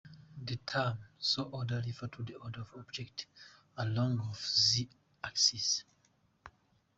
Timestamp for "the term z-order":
0.43-1.83